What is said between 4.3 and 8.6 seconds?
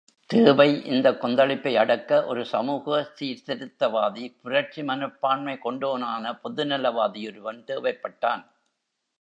புரட்சி மனப்பான்மை கொண்டோனான பொதுநலவாதி ஒருவன் தேவைப்பட்டான்.